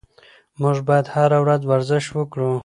موږ 0.61 0.77
باید 0.87 1.05
هره 1.13 1.37
ورځ 1.43 1.61
ورزش 1.65 2.05
وکړو. 2.11 2.51